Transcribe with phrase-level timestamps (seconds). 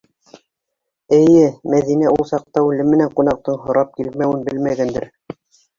[1.17, 1.43] Эйе,
[1.75, 5.13] Мәҙинә ул саҡта үлем менән ҡунаҡтың һорап килмәүен белмәгәндер.